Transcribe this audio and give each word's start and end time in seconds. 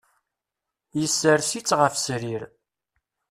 Yessers-itt 0.99 1.75
ɣef 1.79 1.95
srir. 2.05 2.41